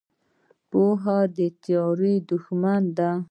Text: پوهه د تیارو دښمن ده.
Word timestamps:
پوهه 0.69 1.19
د 1.35 1.37
تیارو 1.63 2.13
دښمن 2.29 2.81
ده. 2.97 3.11